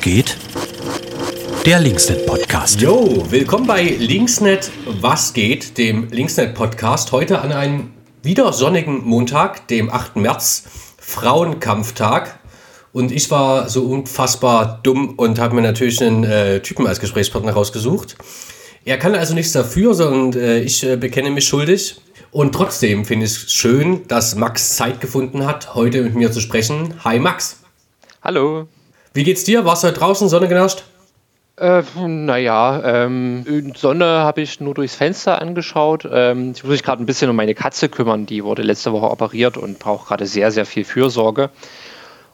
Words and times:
Geht? 0.00 0.36
Der 1.64 1.80
Linksnet 1.80 2.26
Podcast. 2.26 2.80
Jo, 2.80 3.24
willkommen 3.30 3.66
bei 3.66 3.82
Linksnet 3.82 4.70
Was 5.00 5.32
geht, 5.32 5.78
dem 5.78 6.08
Linksnet 6.10 6.54
Podcast. 6.54 7.12
Heute 7.12 7.40
an 7.40 7.52
einem 7.52 7.92
wieder 8.22 8.52
sonnigen 8.52 9.04
Montag, 9.04 9.68
dem 9.68 9.90
8. 9.90 10.16
März, 10.16 10.64
Frauenkampftag. 10.98 12.38
Und 12.92 13.12
ich 13.12 13.30
war 13.30 13.68
so 13.68 13.84
unfassbar 13.84 14.80
dumm 14.82 15.14
und 15.16 15.38
habe 15.38 15.54
mir 15.54 15.62
natürlich 15.62 16.02
einen 16.02 16.24
äh, 16.24 16.60
Typen 16.60 16.86
als 16.86 17.00
Gesprächspartner 17.00 17.52
rausgesucht. 17.52 18.16
Er 18.84 18.98
kann 18.98 19.14
also 19.14 19.34
nichts 19.34 19.52
dafür, 19.52 19.94
sondern 19.94 20.40
äh, 20.40 20.60
ich 20.60 20.84
äh, 20.84 20.96
bekenne 20.96 21.30
mich 21.30 21.46
schuldig. 21.46 22.00
Und 22.30 22.54
trotzdem 22.54 23.04
finde 23.04 23.26
ich 23.26 23.32
es 23.32 23.52
schön, 23.52 24.06
dass 24.08 24.34
Max 24.34 24.76
Zeit 24.76 25.00
gefunden 25.00 25.46
hat, 25.46 25.74
heute 25.74 26.02
mit 26.02 26.14
mir 26.14 26.30
zu 26.30 26.40
sprechen. 26.40 26.94
Hi 27.04 27.18
Max. 27.18 27.60
Hallo. 28.22 28.68
Wie 29.16 29.24
geht's 29.24 29.44
dir? 29.44 29.64
Warst 29.64 29.82
du 29.82 29.88
heute 29.88 29.98
draußen, 29.98 30.28
Sonne 30.28 30.46
genascht? 30.46 30.84
Äh, 31.56 31.82
naja, 32.06 33.06
ähm, 33.06 33.72
Sonne 33.74 34.04
habe 34.04 34.42
ich 34.42 34.60
nur 34.60 34.74
durchs 34.74 34.94
Fenster 34.94 35.40
angeschaut. 35.40 36.06
Ähm, 36.12 36.52
ich 36.54 36.62
muss 36.62 36.72
mich 36.72 36.82
gerade 36.82 37.02
ein 37.02 37.06
bisschen 37.06 37.30
um 37.30 37.36
meine 37.36 37.54
Katze 37.54 37.88
kümmern. 37.88 38.26
Die 38.26 38.44
wurde 38.44 38.60
letzte 38.60 38.92
Woche 38.92 39.10
operiert 39.10 39.56
und 39.56 39.78
braucht 39.78 40.08
gerade 40.08 40.26
sehr, 40.26 40.52
sehr 40.52 40.66
viel 40.66 40.84
Fürsorge. 40.84 41.48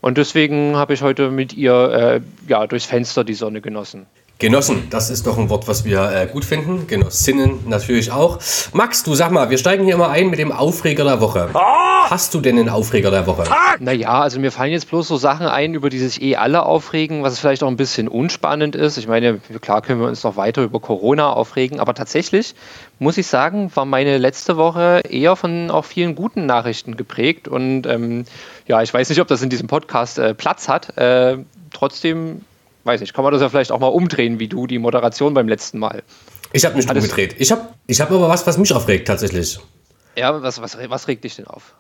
Und 0.00 0.18
deswegen 0.18 0.74
habe 0.74 0.94
ich 0.94 1.02
heute 1.02 1.30
mit 1.30 1.52
ihr 1.52 1.72
äh, 1.72 2.20
ja, 2.48 2.66
durchs 2.66 2.86
Fenster 2.86 3.22
die 3.22 3.34
Sonne 3.34 3.60
genossen. 3.60 4.06
Genossen, 4.40 4.88
das 4.90 5.08
ist 5.08 5.24
doch 5.28 5.38
ein 5.38 5.50
Wort, 5.50 5.68
was 5.68 5.84
wir 5.84 6.10
äh, 6.10 6.26
gut 6.26 6.44
finden. 6.44 6.88
Genossinnen 6.88 7.60
natürlich 7.68 8.10
auch. 8.10 8.40
Max, 8.72 9.04
du 9.04 9.14
sag 9.14 9.30
mal, 9.30 9.50
wir 9.50 9.58
steigen 9.58 9.84
hier 9.84 9.98
mal 9.98 10.10
ein 10.10 10.30
mit 10.30 10.40
dem 10.40 10.50
Aufreger 10.50 11.04
der 11.04 11.20
Woche. 11.20 11.48
Oh! 11.54 11.91
Hast 12.12 12.34
du 12.34 12.42
denn 12.42 12.58
einen 12.58 12.68
Aufreger 12.68 13.10
der 13.10 13.26
Woche? 13.26 13.44
Naja, 13.80 14.20
also 14.20 14.38
mir 14.38 14.52
fallen 14.52 14.70
jetzt 14.70 14.90
bloß 14.90 15.08
so 15.08 15.16
Sachen 15.16 15.46
ein, 15.46 15.72
über 15.72 15.88
die 15.88 15.98
sich 15.98 16.20
eh 16.20 16.36
alle 16.36 16.66
aufregen, 16.66 17.22
was 17.22 17.38
vielleicht 17.38 17.62
auch 17.62 17.68
ein 17.68 17.78
bisschen 17.78 18.06
unspannend 18.06 18.76
ist. 18.76 18.98
Ich 18.98 19.08
meine, 19.08 19.38
klar 19.62 19.80
können 19.80 19.98
wir 19.98 20.08
uns 20.08 20.22
noch 20.22 20.36
weiter 20.36 20.62
über 20.62 20.78
Corona 20.78 21.32
aufregen, 21.32 21.80
aber 21.80 21.94
tatsächlich 21.94 22.54
muss 22.98 23.16
ich 23.16 23.26
sagen, 23.28 23.74
war 23.74 23.86
meine 23.86 24.18
letzte 24.18 24.58
Woche 24.58 25.00
eher 25.08 25.36
von 25.36 25.70
auch 25.70 25.86
vielen 25.86 26.14
guten 26.14 26.44
Nachrichten 26.44 26.98
geprägt. 26.98 27.48
Und 27.48 27.86
ähm, 27.86 28.26
ja, 28.68 28.82
ich 28.82 28.92
weiß 28.92 29.08
nicht, 29.08 29.22
ob 29.22 29.28
das 29.28 29.40
in 29.40 29.48
diesem 29.48 29.66
Podcast 29.66 30.18
äh, 30.18 30.34
Platz 30.34 30.68
hat. 30.68 30.98
Äh, 30.98 31.38
trotzdem 31.72 32.42
weiß 32.84 33.00
nicht, 33.00 33.14
kann 33.14 33.24
man 33.24 33.32
das 33.32 33.40
ja 33.40 33.48
vielleicht 33.48 33.72
auch 33.72 33.80
mal 33.80 33.86
umdrehen, 33.86 34.38
wie 34.38 34.48
du 34.48 34.66
die 34.66 34.78
Moderation 34.78 35.32
beim 35.32 35.48
letzten 35.48 35.78
Mal. 35.78 36.02
Ich 36.52 36.66
habe 36.66 36.76
nicht 36.76 36.90
Hattest 36.90 37.06
umgedreht. 37.06 37.36
Ich 37.38 37.50
habe 37.50 37.70
ich 37.86 38.02
hab 38.02 38.10
aber 38.10 38.28
was, 38.28 38.46
was 38.46 38.58
mich 38.58 38.70
aufregt 38.74 39.08
tatsächlich. 39.08 39.58
Ja, 40.14 40.42
was, 40.42 40.60
was, 40.60 40.76
was 40.76 41.08
regt 41.08 41.24
dich 41.24 41.36
denn 41.36 41.46
auf? 41.46 41.74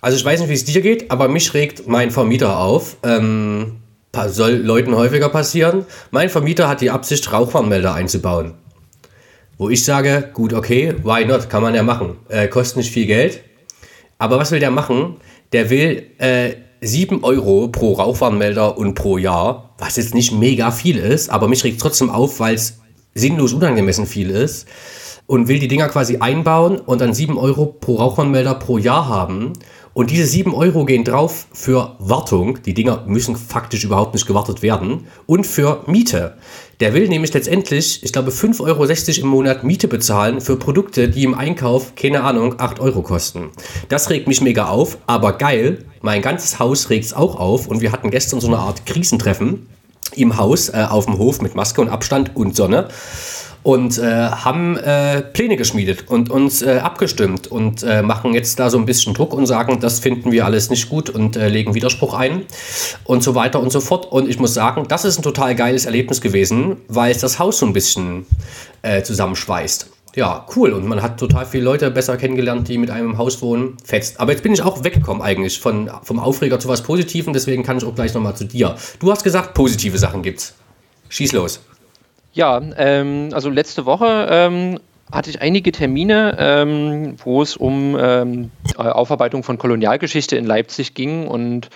Also 0.00 0.16
ich 0.16 0.24
weiß 0.24 0.40
nicht, 0.40 0.48
wie 0.48 0.54
es 0.54 0.64
dir 0.64 0.80
geht, 0.80 1.10
aber 1.10 1.28
mich 1.28 1.54
regt 1.54 1.88
mein 1.88 2.10
Vermieter 2.10 2.58
auf. 2.58 2.96
Ähm, 3.02 3.78
soll 4.28 4.52
Leuten 4.52 4.94
häufiger 4.96 5.28
passieren. 5.28 5.86
Mein 6.10 6.28
Vermieter 6.28 6.68
hat 6.68 6.80
die 6.80 6.90
Absicht, 6.90 7.32
Rauchwarnmelder 7.32 7.94
einzubauen. 7.94 8.54
Wo 9.58 9.68
ich 9.68 9.84
sage, 9.84 10.30
gut, 10.32 10.52
okay, 10.52 10.94
why 11.02 11.24
not, 11.24 11.50
kann 11.50 11.62
man 11.62 11.74
ja 11.74 11.82
machen. 11.82 12.16
Äh, 12.28 12.48
kostet 12.48 12.78
nicht 12.78 12.92
viel 12.92 13.06
Geld. 13.06 13.42
Aber 14.18 14.38
was 14.38 14.50
will 14.52 14.60
der 14.60 14.70
machen? 14.70 15.16
Der 15.52 15.70
will 15.70 16.10
äh, 16.18 16.54
7 16.80 17.24
Euro 17.24 17.68
pro 17.68 17.94
Rauchwarnmelder 17.94 18.78
und 18.78 18.94
pro 18.94 19.18
Jahr, 19.18 19.74
was 19.78 19.96
jetzt 19.96 20.14
nicht 20.14 20.32
mega 20.32 20.70
viel 20.70 20.96
ist, 20.98 21.28
aber 21.28 21.48
mich 21.48 21.64
regt 21.64 21.80
trotzdem 21.80 22.10
auf, 22.10 22.38
weil 22.38 22.54
es 22.54 22.78
sinnlos 23.14 23.52
unangemessen 23.52 24.06
viel 24.06 24.30
ist 24.30 24.68
und 25.26 25.48
will 25.48 25.58
die 25.58 25.68
Dinger 25.68 25.88
quasi 25.88 26.18
einbauen 26.18 26.78
und 26.78 27.00
dann 27.00 27.14
7 27.14 27.36
Euro 27.36 27.66
pro 27.66 27.96
Rauchwarnmelder 27.96 28.54
pro 28.54 28.78
Jahr 28.78 29.08
haben. 29.08 29.52
Und 29.98 30.12
diese 30.12 30.26
7 30.26 30.54
Euro 30.54 30.84
gehen 30.84 31.02
drauf 31.02 31.48
für 31.52 31.96
Wartung. 31.98 32.62
Die 32.62 32.72
Dinger 32.72 33.02
müssen 33.08 33.34
faktisch 33.34 33.82
überhaupt 33.82 34.14
nicht 34.14 34.28
gewartet 34.28 34.62
werden. 34.62 35.08
Und 35.26 35.44
für 35.44 35.82
Miete. 35.88 36.34
Der 36.78 36.94
will 36.94 37.08
nämlich 37.08 37.34
letztendlich, 37.34 38.04
ich 38.04 38.12
glaube, 38.12 38.30
5,60 38.30 38.62
Euro 38.62 39.22
im 39.22 39.26
Monat 39.26 39.64
Miete 39.64 39.88
bezahlen 39.88 40.40
für 40.40 40.54
Produkte, 40.54 41.08
die 41.08 41.24
im 41.24 41.34
Einkauf, 41.34 41.96
keine 41.96 42.22
Ahnung, 42.22 42.54
8 42.58 42.78
Euro 42.78 43.02
kosten. 43.02 43.50
Das 43.88 44.08
regt 44.08 44.28
mich 44.28 44.40
mega 44.40 44.68
auf, 44.68 44.98
aber 45.08 45.32
geil, 45.32 45.84
mein 46.00 46.22
ganzes 46.22 46.60
Haus 46.60 46.90
regt 46.90 47.06
es 47.06 47.12
auch 47.12 47.34
auf 47.34 47.66
und 47.66 47.80
wir 47.80 47.90
hatten 47.90 48.12
gestern 48.12 48.40
so 48.40 48.46
eine 48.46 48.58
Art 48.58 48.86
Krisentreffen 48.86 49.66
im 50.14 50.36
Haus, 50.36 50.68
äh, 50.68 50.86
auf 50.88 51.06
dem 51.06 51.18
Hof 51.18 51.42
mit 51.42 51.56
Maske 51.56 51.80
und 51.80 51.88
Abstand 51.88 52.36
und 52.36 52.54
Sonne 52.54 52.88
und 53.68 53.98
äh, 53.98 54.30
haben 54.30 54.78
äh, 54.78 55.20
Pläne 55.20 55.58
geschmiedet 55.58 56.08
und 56.08 56.30
uns 56.30 56.62
äh, 56.62 56.78
abgestimmt 56.82 57.48
und 57.48 57.82
äh, 57.82 58.00
machen 58.00 58.32
jetzt 58.32 58.58
da 58.58 58.70
so 58.70 58.78
ein 58.78 58.86
bisschen 58.86 59.12
Druck 59.12 59.34
und 59.34 59.44
sagen, 59.44 59.78
das 59.78 60.00
finden 60.00 60.32
wir 60.32 60.46
alles 60.46 60.70
nicht 60.70 60.88
gut 60.88 61.10
und 61.10 61.36
äh, 61.36 61.48
legen 61.48 61.74
Widerspruch 61.74 62.14
ein 62.14 62.46
und 63.04 63.22
so 63.22 63.34
weiter 63.34 63.60
und 63.60 63.70
so 63.70 63.80
fort. 63.80 64.10
Und 64.10 64.26
ich 64.26 64.38
muss 64.38 64.54
sagen, 64.54 64.86
das 64.88 65.04
ist 65.04 65.18
ein 65.18 65.22
total 65.22 65.54
geiles 65.54 65.84
Erlebnis 65.84 66.22
gewesen, 66.22 66.78
weil 66.88 67.10
es 67.10 67.18
das 67.18 67.38
Haus 67.38 67.58
so 67.58 67.66
ein 67.66 67.74
bisschen 67.74 68.24
äh, 68.80 69.02
zusammenschweißt. 69.02 69.90
Ja, 70.16 70.46
cool. 70.56 70.72
Und 70.72 70.86
man 70.86 71.02
hat 71.02 71.20
total 71.20 71.44
viele 71.44 71.64
Leute 71.64 71.90
besser 71.90 72.16
kennengelernt, 72.16 72.68
die 72.68 72.78
mit 72.78 72.88
einem 72.88 73.10
im 73.10 73.18
Haus 73.18 73.42
wohnen. 73.42 73.76
Fetzt. 73.84 74.18
Aber 74.18 74.32
jetzt 74.32 74.42
bin 74.42 74.54
ich 74.54 74.62
auch 74.62 74.82
weggekommen 74.82 75.22
eigentlich 75.22 75.60
von, 75.60 75.90
vom 76.04 76.20
Aufreger 76.20 76.58
zu 76.58 76.68
was 76.68 76.82
Positivem. 76.82 77.34
Deswegen 77.34 77.64
kann 77.64 77.76
ich 77.76 77.84
auch 77.84 77.94
gleich 77.94 78.14
nochmal 78.14 78.34
zu 78.34 78.44
dir. 78.44 78.76
Du 78.98 79.12
hast 79.12 79.24
gesagt, 79.24 79.52
positive 79.52 79.98
Sachen 79.98 80.22
gibt's. 80.22 80.54
Schieß 81.10 81.32
los. 81.32 81.60
Ja, 82.38 82.62
ähm, 82.76 83.30
also 83.32 83.50
letzte 83.50 83.84
Woche 83.84 84.28
ähm, 84.30 84.78
hatte 85.10 85.28
ich 85.28 85.42
einige 85.42 85.72
Termine, 85.72 86.36
ähm, 86.38 87.16
wo 87.24 87.42
es 87.42 87.56
um 87.56 87.96
ähm, 87.98 88.52
Aufarbeitung 88.76 89.42
von 89.42 89.58
Kolonialgeschichte 89.58 90.36
in 90.36 90.46
Leipzig 90.46 90.94
ging. 90.94 91.26
Und 91.26 91.68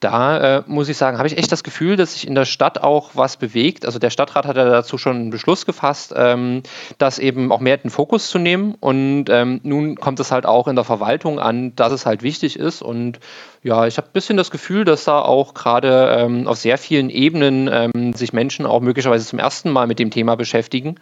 da 0.00 0.58
äh, 0.58 0.62
muss 0.66 0.88
ich 0.88 0.96
sagen, 0.96 1.18
habe 1.18 1.26
ich 1.26 1.36
echt 1.36 1.50
das 1.50 1.64
Gefühl, 1.64 1.96
dass 1.96 2.12
sich 2.12 2.26
in 2.26 2.36
der 2.36 2.44
Stadt 2.44 2.80
auch 2.80 3.10
was 3.14 3.36
bewegt. 3.36 3.84
Also 3.84 3.98
der 3.98 4.10
Stadtrat 4.10 4.46
hat 4.46 4.56
ja 4.56 4.64
dazu 4.64 4.96
schon 4.96 5.16
einen 5.16 5.30
Beschluss 5.30 5.66
gefasst, 5.66 6.14
ähm, 6.16 6.62
das 6.98 7.18
eben 7.18 7.50
auch 7.50 7.58
mehr 7.58 7.74
in 7.74 7.82
den 7.82 7.90
Fokus 7.90 8.30
zu 8.30 8.38
nehmen. 8.38 8.76
Und 8.78 9.26
ähm, 9.28 9.60
nun 9.64 9.96
kommt 9.96 10.20
es 10.20 10.30
halt 10.30 10.46
auch 10.46 10.68
in 10.68 10.76
der 10.76 10.84
Verwaltung 10.84 11.40
an, 11.40 11.74
dass 11.74 11.92
es 11.92 12.06
halt 12.06 12.22
wichtig 12.22 12.58
ist. 12.58 12.80
Und 12.80 13.18
ja, 13.64 13.86
ich 13.88 13.96
habe 13.96 14.06
ein 14.08 14.12
bisschen 14.12 14.36
das 14.36 14.52
Gefühl, 14.52 14.84
dass 14.84 15.04
da 15.04 15.20
auch 15.20 15.52
gerade 15.54 16.16
ähm, 16.16 16.46
auf 16.46 16.58
sehr 16.58 16.78
vielen 16.78 17.10
Ebenen 17.10 17.68
ähm, 17.72 18.12
sich 18.12 18.32
Menschen 18.32 18.66
auch 18.66 18.80
möglicherweise 18.80 19.26
zum 19.26 19.40
ersten 19.40 19.70
Mal 19.70 19.88
mit 19.88 19.98
dem 19.98 20.10
Thema 20.10 20.36
beschäftigen 20.36 20.94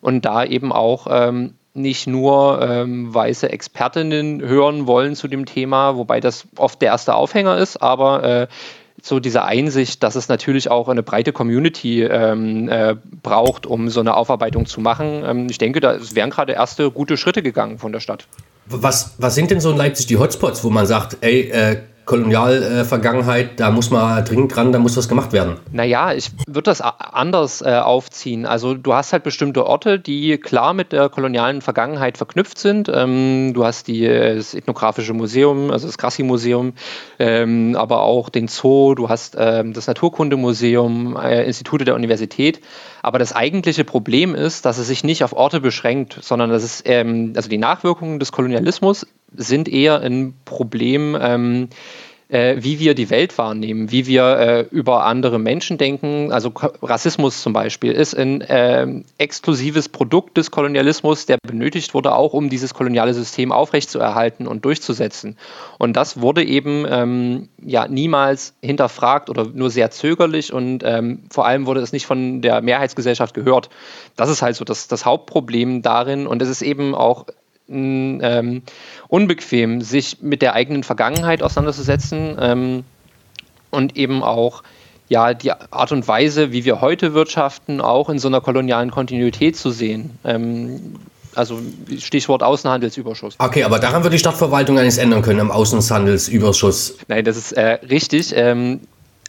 und 0.00 0.24
da 0.24 0.44
eben 0.44 0.72
auch 0.72 1.08
ähm, 1.10 1.54
nicht 1.76 2.06
nur 2.06 2.60
ähm, 2.62 3.14
weiße 3.14 3.50
Expertinnen 3.50 4.40
hören 4.40 4.86
wollen 4.86 5.14
zu 5.14 5.28
dem 5.28 5.46
Thema, 5.46 5.96
wobei 5.96 6.20
das 6.20 6.46
oft 6.56 6.80
der 6.82 6.88
erste 6.88 7.14
Aufhänger 7.14 7.58
ist, 7.58 7.76
aber 7.82 8.24
äh, 8.24 8.46
so 9.02 9.20
diese 9.20 9.44
Einsicht, 9.44 10.02
dass 10.02 10.16
es 10.16 10.28
natürlich 10.28 10.70
auch 10.70 10.88
eine 10.88 11.02
breite 11.02 11.32
Community 11.32 12.02
ähm, 12.02 12.68
äh, 12.68 12.96
braucht, 13.22 13.66
um 13.66 13.88
so 13.88 14.00
eine 14.00 14.16
Aufarbeitung 14.16 14.66
zu 14.66 14.80
machen. 14.80 15.22
Ähm, 15.24 15.46
ich 15.50 15.58
denke, 15.58 15.80
da 15.80 15.98
wären 16.12 16.30
gerade 16.30 16.54
erste 16.54 16.90
gute 16.90 17.16
Schritte 17.16 17.42
gegangen 17.42 17.78
von 17.78 17.92
der 17.92 18.00
Stadt. 18.00 18.26
Was, 18.66 19.14
was 19.18 19.34
sind 19.34 19.50
denn 19.50 19.60
so 19.60 19.70
in 19.70 19.76
Leipzig 19.76 20.06
die 20.06 20.16
Hotspots, 20.16 20.64
wo 20.64 20.70
man 20.70 20.86
sagt, 20.86 21.18
ey, 21.20 21.42
äh, 21.50 21.76
Kolonialvergangenheit, 22.06 23.58
da 23.58 23.72
muss 23.72 23.90
man 23.90 24.24
dringend 24.24 24.54
dran, 24.54 24.70
da 24.70 24.78
muss 24.78 24.96
was 24.96 25.08
gemacht 25.08 25.32
werden. 25.32 25.56
Naja, 25.72 26.12
ich 26.12 26.30
würde 26.46 26.62
das 26.62 26.80
anders 26.80 27.62
äh, 27.62 27.74
aufziehen. 27.74 28.46
Also 28.46 28.74
du 28.74 28.94
hast 28.94 29.12
halt 29.12 29.24
bestimmte 29.24 29.66
Orte, 29.66 29.98
die 29.98 30.38
klar 30.38 30.72
mit 30.72 30.92
der 30.92 31.08
kolonialen 31.08 31.62
Vergangenheit 31.62 32.16
verknüpft 32.16 32.58
sind. 32.58 32.88
Ähm, 32.94 33.52
du 33.54 33.64
hast 33.64 33.88
die, 33.88 34.06
das 34.06 34.54
Ethnografische 34.54 35.14
Museum, 35.14 35.72
also 35.72 35.88
das 35.88 35.98
Grassi-Museum, 35.98 36.74
ähm, 37.18 37.74
aber 37.76 38.02
auch 38.02 38.28
den 38.28 38.46
Zoo, 38.46 38.94
du 38.94 39.08
hast 39.08 39.36
ähm, 39.36 39.72
das 39.72 39.88
Naturkundemuseum, 39.88 41.16
äh, 41.16 41.44
Institute 41.44 41.84
der 41.84 41.96
Universität. 41.96 42.60
Aber 43.02 43.18
das 43.18 43.32
eigentliche 43.32 43.84
Problem 43.84 44.36
ist, 44.36 44.64
dass 44.64 44.78
es 44.78 44.86
sich 44.86 45.02
nicht 45.02 45.24
auf 45.24 45.32
Orte 45.32 45.60
beschränkt, 45.60 46.18
sondern 46.22 46.50
dass 46.50 46.62
es, 46.62 46.82
ähm, 46.86 47.32
also 47.34 47.48
die 47.48 47.58
Nachwirkungen 47.58 48.20
des 48.20 48.30
Kolonialismus 48.30 49.06
sind 49.36 49.68
eher 49.68 50.00
ein 50.00 50.34
Problem, 50.44 51.16
ähm, 51.20 51.68
äh, 52.28 52.56
wie 52.58 52.80
wir 52.80 52.94
die 52.94 53.10
Welt 53.10 53.38
wahrnehmen, 53.38 53.90
wie 53.92 54.06
wir 54.06 54.24
äh, 54.24 54.60
über 54.70 55.06
andere 55.06 55.38
Menschen 55.38 55.78
denken. 55.78 56.32
Also 56.32 56.52
Rassismus 56.82 57.42
zum 57.42 57.52
Beispiel 57.52 57.92
ist 57.92 58.14
ein 58.14 58.40
äh, 58.40 59.02
exklusives 59.18 59.88
Produkt 59.88 60.36
des 60.36 60.50
Kolonialismus, 60.50 61.26
der 61.26 61.38
benötigt 61.46 61.94
wurde, 61.94 62.14
auch 62.14 62.32
um 62.32 62.48
dieses 62.48 62.74
koloniale 62.74 63.14
System 63.14 63.52
aufrechtzuerhalten 63.52 64.46
und 64.46 64.64
durchzusetzen. 64.64 65.36
Und 65.78 65.96
das 65.96 66.20
wurde 66.20 66.44
eben 66.44 66.84
ähm, 66.88 67.48
ja 67.64 67.86
niemals 67.86 68.54
hinterfragt 68.60 69.30
oder 69.30 69.46
nur 69.46 69.70
sehr 69.70 69.92
zögerlich 69.92 70.52
und 70.52 70.82
ähm, 70.84 71.24
vor 71.30 71.46
allem 71.46 71.66
wurde 71.66 71.80
es 71.80 71.92
nicht 71.92 72.06
von 72.06 72.42
der 72.42 72.60
Mehrheitsgesellschaft 72.60 73.34
gehört. 73.34 73.70
Das 74.16 74.30
ist 74.30 74.42
halt 74.42 74.56
so 74.56 74.64
das, 74.64 74.88
das 74.88 75.04
Hauptproblem 75.04 75.82
darin 75.82 76.26
und 76.26 76.42
es 76.42 76.48
ist 76.48 76.62
eben 76.62 76.94
auch 76.94 77.26
ähm, 77.68 78.62
unbequem, 79.08 79.80
sich 79.80 80.18
mit 80.22 80.42
der 80.42 80.54
eigenen 80.54 80.82
Vergangenheit 80.82 81.42
auseinanderzusetzen 81.42 82.36
ähm, 82.40 82.84
und 83.70 83.96
eben 83.96 84.22
auch 84.22 84.62
ja, 85.08 85.34
die 85.34 85.52
Art 85.52 85.92
und 85.92 86.08
Weise, 86.08 86.52
wie 86.52 86.64
wir 86.64 86.80
heute 86.80 87.14
wirtschaften, 87.14 87.80
auch 87.80 88.08
in 88.08 88.18
so 88.18 88.28
einer 88.28 88.40
kolonialen 88.40 88.90
Kontinuität 88.90 89.56
zu 89.56 89.70
sehen. 89.70 90.18
Ähm, 90.24 90.96
also 91.34 91.60
Stichwort 91.98 92.42
Außenhandelsüberschuss. 92.42 93.36
Okay, 93.38 93.62
aber 93.62 93.78
daran 93.78 94.02
wird 94.02 94.14
die 94.14 94.18
Stadtverwaltung 94.18 94.78
eines 94.78 94.98
ändern 94.98 95.22
können, 95.22 95.40
am 95.40 95.50
Außenhandelsüberschuss. 95.50 96.96
Nein, 97.08 97.24
das 97.24 97.36
ist 97.36 97.52
äh, 97.52 97.78
richtig. 97.88 98.32
Ähm, 98.34 98.80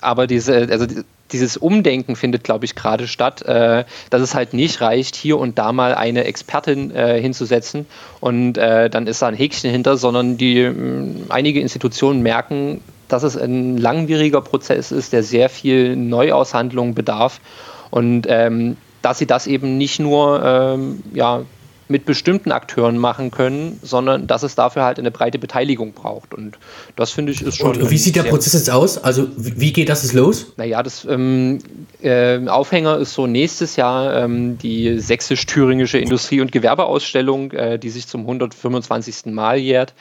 aber 0.02 0.26
diese, 0.26 0.68
also 0.72 0.86
dieses 1.32 1.58
Umdenken 1.58 2.16
findet, 2.16 2.44
glaube 2.44 2.66
ich, 2.66 2.76
gerade 2.76 3.08
statt, 3.08 3.42
äh, 3.44 3.86
dass 4.10 4.22
es 4.22 4.36
halt 4.36 4.54
nicht 4.54 4.82
reicht, 4.82 5.16
hier 5.16 5.38
und 5.38 5.58
da 5.58 5.72
mal 5.72 5.94
eine 5.94 6.24
Expertin 6.24 6.92
äh, 6.92 7.22
hinzusetzen 7.22 7.86
und 8.20 8.58
äh, 8.58 8.90
dann 8.90 9.08
ist 9.08 9.22
da 9.22 9.28
ein 9.28 9.36
Häkchen 9.36 9.72
hinter, 9.72 9.98
sondern 9.98 10.38
die 10.38 10.64
mh, 10.64 11.26
einige 11.30 11.60
Institutionen 11.60 12.22
merken, 12.22 12.82
dass 13.08 13.24
es 13.24 13.38
ein 13.38 13.78
langwieriger 13.78 14.42
Prozess 14.42 14.92
ist, 14.92 15.14
der 15.14 15.24
sehr 15.24 15.50
viel 15.50 15.96
Neuaushandlung 15.96 16.94
bedarf 16.94 17.40
und 17.90 18.26
ähm, 18.28 18.78
dass 19.02 19.20
sie 19.20 19.28
das 19.28 19.48
eben 19.48 19.78
nicht 19.78 20.00
nur 20.00 20.44
ähm, 20.44 21.04
ja, 21.14 21.44
mit 21.88 22.06
bestimmten 22.06 22.52
Akteuren 22.52 22.98
machen 22.98 23.32
können, 23.32 23.80
sondern 23.82 24.28
dass 24.28 24.44
es 24.44 24.56
dafür 24.56 24.84
halt 24.84 25.00
eine 25.00 25.12
breite 25.12 25.40
Beteiligung 25.40 25.94
braucht. 25.94 26.34
Und 26.34 26.58
das 26.96 27.12
finde 27.12 27.32
ich 27.32 27.42
ist 27.42 27.58
schon. 27.58 27.78
Und 27.78 27.90
wie 27.90 27.98
sieht 27.98 28.16
der 28.16 28.24
Prozess 28.24 28.54
jetzt 28.54 28.70
aus? 28.70 28.98
Also 28.98 29.28
wie 29.38 29.74
geht 29.74 29.90
das 29.90 30.04
jetzt 30.04 30.14
los? 30.14 30.54
Naja, 30.58 30.84
das 30.84 31.06
ähm, 31.06 31.60
äh, 32.02 32.46
Aufhänger 32.48 32.98
ist 32.98 33.14
so 33.14 33.28
nächstes 33.28 33.76
Jahr 33.76 34.16
ähm, 34.24 34.58
die 34.58 35.00
sächsisch-thüringische 35.00 35.98
Industrie- 35.98 36.42
und 36.42 36.52
Gewerbeausstellung, 36.52 37.52
äh, 37.52 37.80
die 37.80 37.90
sich 37.90 38.08
zum 38.08 38.22
125. 38.22 39.28
Mal 39.28 39.58
jährt. 39.58 39.94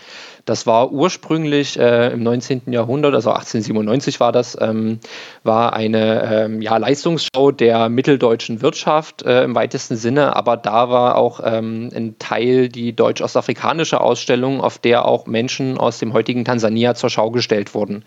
Das 0.46 0.64
war 0.64 0.92
ursprünglich 0.92 1.76
äh, 1.78 2.12
im 2.12 2.22
19. 2.22 2.62
Jahrhundert, 2.72 3.14
also 3.14 3.30
1897 3.30 4.20
war 4.20 4.30
das, 4.30 4.56
ähm, 4.60 5.00
war 5.42 5.72
eine 5.72 6.44
ähm, 6.44 6.62
ja, 6.62 6.76
Leistungsschau 6.76 7.50
der 7.50 7.88
mitteldeutschen 7.88 8.62
Wirtschaft 8.62 9.22
äh, 9.22 9.42
im 9.42 9.56
weitesten 9.56 9.96
Sinne, 9.96 10.36
aber 10.36 10.56
da 10.56 10.88
war 10.88 11.16
auch 11.16 11.40
ähm, 11.44 11.90
ein 11.92 12.14
Teil 12.20 12.68
die 12.68 12.94
deutsch-ostafrikanische 12.94 14.00
Ausstellung, 14.00 14.60
auf 14.60 14.78
der 14.78 15.04
auch 15.04 15.26
Menschen 15.26 15.78
aus 15.78 15.98
dem 15.98 16.12
heutigen 16.12 16.44
Tansania 16.44 16.94
zur 16.94 17.10
Schau 17.10 17.32
gestellt 17.32 17.74
wurden. 17.74 18.04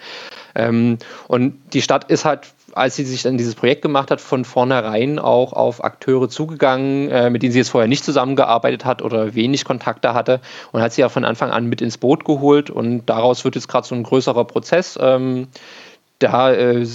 Ähm, 0.56 0.98
und 1.28 1.60
die 1.74 1.82
Stadt 1.82 2.10
ist 2.10 2.24
halt 2.24 2.48
als 2.74 2.96
sie 2.96 3.06
sich 3.06 3.24
dann 3.24 3.38
dieses 3.38 3.56
Projekt 3.56 3.82
gemacht 3.82 4.12
hat, 4.12 4.22
von 4.22 4.46
vornherein 4.46 5.20
auch 5.20 5.54
auf 5.54 5.84
Akteure 5.84 6.30
zugegangen, 6.30 7.10
äh, 7.10 7.30
mit 7.30 7.44
denen 7.44 7.52
sie 7.52 7.60
jetzt 7.60 7.70
vorher 7.70 7.88
nicht 7.88 8.04
zusammengearbeitet 8.04 8.86
hat 8.86 9.02
oder 9.02 9.36
wenig 9.36 9.66
Kontakte 9.66 10.14
hatte 10.14 10.42
und 10.72 10.82
hat 10.82 10.94
sie 10.94 11.02
ja 11.02 11.10
von 11.10 11.26
Anfang 11.26 11.52
an 11.52 11.66
mit 11.66 11.82
ins 11.82 11.98
Boot 11.98 12.26
geholt 12.26 12.70
und 12.70 13.06
daraus 13.06 13.46
wird 13.46 13.56
jetzt 13.56 13.68
gerade 13.68 13.88
so 13.88 13.96
ein 13.96 14.04
größerer 14.04 14.46
Prozess. 14.46 14.98
Ähm, 15.02 15.48
da 16.20 16.52
äh, 16.54 16.86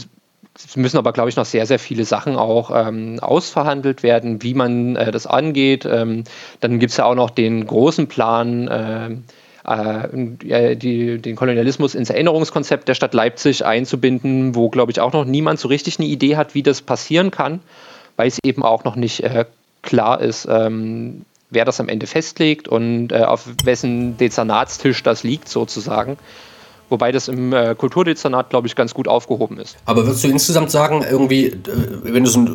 müssen 0.76 0.98
aber, 0.98 1.12
glaube 1.12 1.30
ich, 1.30 1.36
noch 1.36 1.44
sehr, 1.44 1.66
sehr 1.66 1.78
viele 1.78 2.04
Sachen 2.04 2.36
auch 2.36 2.70
ähm, 2.74 3.18
ausverhandelt 3.20 4.02
werden, 4.02 4.42
wie 4.42 4.54
man 4.54 4.96
äh, 4.96 5.10
das 5.10 5.26
angeht. 5.26 5.84
Ähm, 5.84 6.24
dann 6.60 6.78
gibt 6.78 6.92
es 6.92 6.96
ja 6.96 7.04
auch 7.06 7.14
noch 7.14 7.30
den 7.30 7.66
großen 7.66 8.06
Plan, 8.06 8.68
äh, 9.66 10.76
die, 10.76 11.18
den 11.18 11.36
Kolonialismus 11.36 11.94
ins 11.94 12.10
Erinnerungskonzept 12.10 12.88
der 12.88 12.94
Stadt 12.94 13.14
Leipzig 13.14 13.64
einzubinden, 13.64 14.54
wo, 14.54 14.68
glaube 14.68 14.92
ich, 14.92 15.00
auch 15.00 15.12
noch 15.12 15.24
niemand 15.24 15.58
so 15.58 15.68
richtig 15.68 15.98
eine 15.98 16.08
Idee 16.08 16.36
hat, 16.36 16.54
wie 16.54 16.62
das 16.62 16.82
passieren 16.82 17.30
kann, 17.30 17.60
weil 18.16 18.28
es 18.28 18.38
eben 18.44 18.62
auch 18.62 18.84
noch 18.84 18.96
nicht 18.96 19.22
äh, 19.22 19.46
klar 19.82 20.20
ist, 20.20 20.46
ähm, 20.50 21.24
wer 21.50 21.64
das 21.64 21.80
am 21.80 21.88
Ende 21.88 22.06
festlegt 22.06 22.68
und 22.68 23.12
äh, 23.12 23.22
auf 23.22 23.46
wessen 23.64 24.16
Dezernatstisch 24.16 25.02
das 25.02 25.22
liegt 25.22 25.48
sozusagen. 25.48 26.18
Wobei 26.90 27.12
das 27.12 27.28
im 27.28 27.52
äh, 27.54 27.74
Kulturdezernat, 27.74 28.50
glaube 28.50 28.66
ich, 28.66 28.76
ganz 28.76 28.92
gut 28.92 29.08
aufgehoben 29.08 29.58
ist. 29.58 29.76
Aber 29.86 30.04
würdest 30.04 30.22
du 30.22 30.28
insgesamt 30.28 30.70
sagen, 30.70 31.02
irgendwie, 31.08 31.46
äh, 31.46 31.54
wenn 32.02 32.24
du 32.24 32.30
so 32.30 32.46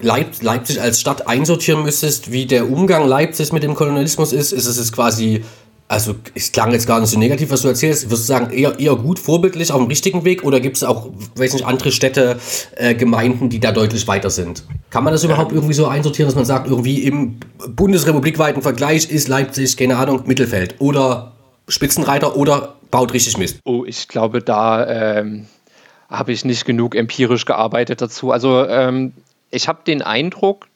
Leip 0.00 0.42
Leipzig 0.42 0.80
als 0.80 1.00
Stadt 1.00 1.28
einsortieren 1.28 1.82
müsstest, 1.82 2.32
wie 2.32 2.46
der 2.46 2.70
Umgang 2.70 3.06
Leipzigs 3.06 3.52
mit 3.52 3.62
dem 3.62 3.74
Kolonialismus 3.74 4.32
ist, 4.32 4.52
ist 4.52 4.66
es 4.66 4.92
quasi 4.92 5.44
also 5.86 6.14
es 6.34 6.50
klang 6.50 6.72
jetzt 6.72 6.86
gar 6.86 6.98
nicht 7.00 7.10
so 7.10 7.18
negativ, 7.18 7.50
was 7.50 7.62
du 7.62 7.68
erzählst. 7.68 8.06
Würdest 8.06 8.22
du 8.22 8.32
sagen, 8.32 8.50
eher, 8.50 8.78
eher 8.78 8.96
gut, 8.96 9.18
vorbildlich, 9.18 9.70
auf 9.70 9.78
dem 9.78 9.88
richtigen 9.88 10.24
Weg? 10.24 10.42
Oder 10.42 10.60
gibt 10.60 10.76
es 10.76 10.84
auch, 10.84 11.10
weiß 11.36 11.52
nicht, 11.52 11.66
andere 11.66 11.92
Städte, 11.92 12.38
äh, 12.76 12.94
Gemeinden, 12.94 13.50
die 13.50 13.60
da 13.60 13.70
deutlich 13.70 14.08
weiter 14.08 14.30
sind? 14.30 14.64
Kann 14.90 15.04
man 15.04 15.12
das 15.12 15.24
überhaupt 15.24 15.52
irgendwie 15.52 15.74
so 15.74 15.86
einsortieren, 15.86 16.28
dass 16.28 16.36
man 16.36 16.46
sagt, 16.46 16.68
irgendwie 16.68 17.02
im 17.02 17.38
bundesrepublikweiten 17.68 18.62
Vergleich 18.62 19.10
ist 19.10 19.28
Leipzig, 19.28 19.76
keine 19.76 19.96
Ahnung, 19.98 20.22
Mittelfeld 20.26 20.76
oder 20.78 21.32
Spitzenreiter 21.68 22.36
oder 22.36 22.76
baut 22.90 23.12
richtig 23.12 23.36
Mist? 23.36 23.58
Oh, 23.64 23.84
ich 23.84 24.08
glaube, 24.08 24.40
da 24.40 25.18
ähm, 25.18 25.46
habe 26.08 26.32
ich 26.32 26.44
nicht 26.44 26.64
genug 26.64 26.94
empirisch 26.94 27.44
gearbeitet 27.44 28.00
dazu. 28.00 28.30
Also 28.30 28.66
ähm, 28.66 29.12
ich 29.50 29.68
habe 29.68 29.80
den 29.86 30.00
Eindruck, 30.00 30.66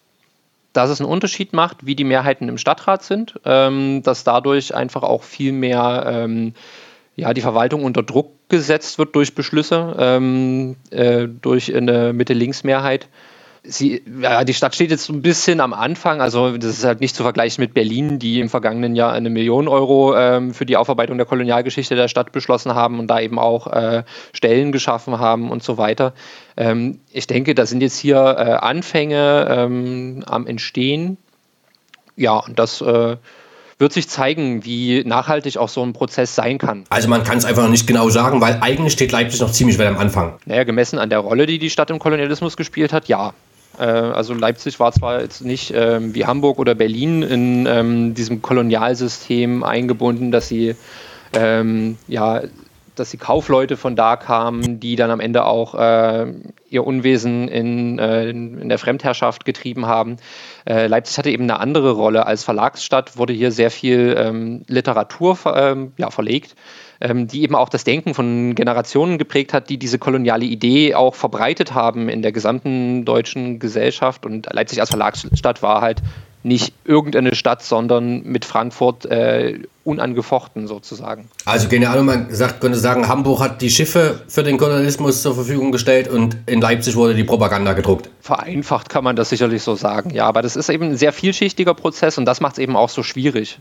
dass 0.79 0.91
es 0.91 1.01
einen 1.01 1.11
Unterschied 1.11 1.53
macht, 1.55 1.87
wie 1.87 1.97
die 1.97 2.05
Mehrheiten 2.05 2.49
im 2.49 2.57
Stadtrat 2.57 3.03
sind, 3.03 3.35
ähm, 3.45 4.01
dass 4.05 4.23
dadurch 4.23 4.77
einfach 4.77 5.03
auch 5.03 5.25
viel 5.25 5.51
mehr 5.51 6.05
ähm, 6.07 6.55
ja, 7.17 7.35
die 7.35 7.41
Verwaltung 7.41 7.83
unter 7.83 8.05
Druck 8.05 8.31
gesetzt 8.49 8.97
wird 8.97 9.17
durch 9.17 9.35
Beschlüsse, 9.35 9.97
ähm, 9.99 10.77
äh, 10.91 11.27
durch 11.27 11.75
eine 11.75 12.13
Mitte-Links-Mehrheit 12.13 13.09
sie, 13.69 14.03
ja, 14.21 14.45
die 14.45 14.55
Stadt 14.55 14.75
steht 14.75 14.91
jetzt 14.91 15.05
so 15.05 15.13
ein 15.13 15.23
bisschen 15.23 15.61
am 15.61 15.73
Anfang. 15.73 16.21
Also, 16.21 16.57
das 16.57 16.71
ist 16.71 16.85
halt 16.85 17.01
nicht 17.01 17.15
zu 17.15 17.23
vergleichen 17.23 17.63
mit 17.63 17.75
Berlin, 17.75 18.19
die 18.19 18.41
im 18.41 18.49
vergangenen 18.49 18.97
Jahr 18.97 19.13
eine 19.13 19.31
Million 19.31 19.69
Euro 19.69 20.17
ähm, 20.17 20.55
für 20.55 20.67
die 20.67 20.77
Aufarbeitung 20.77 21.19
der 21.19 21.27
Kolonialgeschichte 21.27 21.95
der 21.95 22.09
Stadt 22.09 22.33
beschlossen 22.33 22.75
haben 22.75 22.99
und 22.99 23.09
da 23.09 23.21
eben 23.21 23.39
auch 23.39 23.67
äh, 23.69 24.05
Stellen 24.33 24.73
geschaffen 24.73 25.19
haben 25.19 25.51
und 25.51 25.63
so 25.63 25.79
weiter. 25.79 26.15
Ähm, 26.57 27.01
ich 27.13 27.27
denke, 27.27 27.55
da 27.55 27.67
sind 27.67 27.83
jetzt 27.83 27.99
hier 27.99 28.17
äh, 28.17 28.53
Anfänge 28.55 29.47
ähm, 29.51 30.25
am 30.27 30.47
Entstehen. 30.47 31.19
Ja, 32.17 32.39
und 32.39 32.59
das. 32.59 32.81
Äh, 32.81 33.17
wird 33.81 33.93
sich 33.93 34.09
zeigen, 34.09 34.65
wie 34.65 35.05
nachhaltig 35.05 35.57
auch 35.57 35.69
so 35.69 35.85
ein 35.85 35.93
Prozess 35.93 36.35
sein 36.35 36.59
kann. 36.59 36.83
Also 36.89 37.09
man 37.09 37.23
kann 37.23 37.39
es 37.39 37.45
einfach 37.45 37.63
noch 37.63 37.71
nicht 37.71 37.87
genau 37.87 38.09
sagen, 38.09 38.41
weil 38.41 38.59
eigentlich 38.61 38.93
steht 38.93 39.13
Leipzig 39.13 39.41
noch 39.41 39.53
ziemlich 39.53 39.79
weit 39.79 39.87
am 39.87 39.99
Anfang. 39.99 40.35
Naja, 40.47 40.65
gemessen 40.65 40.99
an 40.99 41.11
der 41.11 41.21
Rolle, 41.21 41.47
die 41.47 41.61
die 41.61 41.71
Stadt 41.71 41.89
im 41.91 42.01
Kolonialismus 42.01 42.57
gespielt 42.57 42.93
hat, 42.93 43.07
ja. 43.07 43.35
Äh, 43.79 43.85
also 43.85 44.35
Leipzig 44.35 44.81
war 44.81 44.93
zwar 44.93 45.21
jetzt 45.21 45.45
nicht 45.45 45.73
ähm, 45.75 46.15
wie 46.15 46.27
Hamburg 46.27 46.59
oder 46.59 46.75
Berlin 46.75 47.23
in 47.23 47.67
ähm, 47.67 48.15
diesem 48.15 48.43
Kolonialsystem 48.43 49.63
eingebunden, 49.63 50.31
dass 50.33 50.49
sie 50.49 50.75
ähm, 51.33 51.97
ja 52.07 52.43
dass 52.99 53.11
die 53.11 53.17
Kaufleute 53.17 53.77
von 53.77 53.95
da 53.95 54.17
kamen, 54.17 54.81
die 54.81 54.97
dann 54.97 55.13
am 55.13 55.21
Ende 55.21 55.45
auch 55.45 55.75
äh, 55.75 56.27
ihr 56.69 56.85
Unwesen 56.85 57.47
in, 57.47 57.99
äh, 58.01 58.29
in, 58.31 58.69
der 58.69 58.79
Fremdherrschaft 58.79 59.45
getrieben 59.45 59.87
haben. 59.87 60.17
Äh, 60.67 60.89
Leipzig 60.89 61.17
hatte 61.17 61.31
eben 61.31 61.45
eine 61.45 61.61
andere 61.61 61.93
Rolle. 61.93 62.27
Als 62.27 62.43
Verlagsstadt 62.43 63.17
wurde 63.17 63.33
hier 63.33 63.53
sehr 63.53 63.71
viel 63.71 64.17
ähm, 64.19 64.63
Literatur 64.67 65.39
ähm, 65.55 65.93
ja, 65.97 66.11
verlegt 66.11 66.57
ähm, 67.01 67.27
die 67.29 67.43
eben 67.43 67.55
auch 67.55 67.69
das 67.69 67.85
Denken 67.85 68.15
von 68.15 68.55
Generationen 68.55 69.19
geprägt 69.19 69.53
hat, 69.53 69.71
die 69.71 69.79
diese 69.79 69.99
koloniale 69.99 70.45
Idee 70.45 70.95
auch 70.95 71.15
verbreitet 71.15 71.75
haben 71.75 72.09
in 72.09 72.23
der 72.23 72.33
gesamten 72.33 73.05
deutschen 73.05 73.59
Gesellschaft. 73.59 74.27
Und 74.27 74.53
Leipzig 74.53 74.81
als 74.81 74.91
Verlagsstadt 74.91 75.63
war 75.63 75.81
halt 75.81 76.03
nicht 76.43 76.73
irgendeine 76.85 77.35
Stadt, 77.35 77.63
sondern 77.63 78.23
mit 78.23 78.45
Frankfurt 78.45 79.07
äh, 79.07 79.61
unangefochten 79.85 80.67
sozusagen. 80.67 81.29
Also 81.45 81.69
genau, 81.69 82.01
man 82.03 82.27
sagt, 82.31 82.61
könnte 82.61 82.79
sagen, 82.79 83.09
Hamburg 83.09 83.41
hat 83.41 83.63
die 83.63 83.71
Schiffe 83.71 84.21
für 84.29 84.43
den 84.43 84.59
Kolonialismus 84.59 85.23
zur 85.23 85.35
Verfügung 85.35 85.73
gestellt 85.73 86.09
und 86.09 86.37
in 86.47 86.61
Leipzig 86.61 86.95
wurde 86.95 87.15
die 87.15 87.25
Propaganda 87.25 87.73
gedruckt. 87.73 88.11
Vereinfacht 88.21 88.89
kann 88.89 89.03
man 89.03 89.17
das 89.17 89.31
sicherlich 89.31 89.63
so 89.63 89.75
sagen, 89.75 90.11
ja, 90.11 90.27
aber 90.27 90.43
das 90.43 90.57
ist 90.57 90.69
eben 90.69 90.91
ein 90.91 90.97
sehr 90.97 91.13
vielschichtiger 91.13 91.75
Prozess 91.75 92.19
und 92.19 92.25
das 92.25 92.41
macht 92.41 92.55
es 92.55 92.59
eben 92.59 92.77
auch 92.77 92.91
so 92.91 93.03
schwierig. 93.03 93.59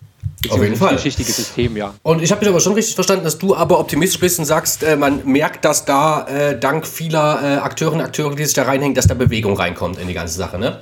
Auf 0.49 0.61
jeden 0.61 0.75
Fall. 0.75 0.89
Vielschichtiges 0.89 1.35
System, 1.35 1.75
ja. 1.77 1.93
Und 2.03 2.21
ich 2.21 2.31
habe 2.31 2.41
mich 2.41 2.49
aber 2.49 2.59
schon 2.59 2.73
richtig 2.73 2.93
verstanden, 2.93 3.23
dass 3.23 3.37
du 3.37 3.55
aber 3.55 3.79
optimistisch 3.79 4.19
bist 4.19 4.37
und 4.37 4.45
sagst, 4.45 4.83
äh, 4.83 4.95
man 4.95 5.25
merkt, 5.25 5.65
dass 5.65 5.85
da 5.85 6.27
äh, 6.27 6.59
dank 6.59 6.85
vieler 6.85 7.39
äh, 7.41 7.57
Akteurinnen 7.57 8.01
und 8.01 8.05
Akteure, 8.05 8.35
die 8.35 8.45
sich 8.45 8.53
da 8.53 8.63
reinhängen, 8.63 8.93
dass 8.93 9.07
da 9.07 9.15
Bewegung 9.15 9.55
reinkommt 9.55 9.99
in 9.99 10.07
die 10.07 10.13
ganze 10.13 10.37
Sache, 10.37 10.59
ne? 10.59 10.79